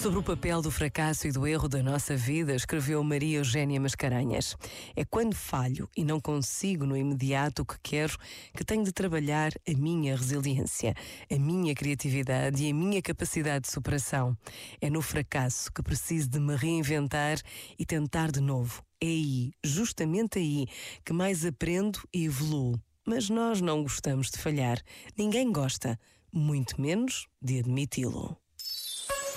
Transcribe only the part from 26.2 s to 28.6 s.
muito menos de admiti-lo.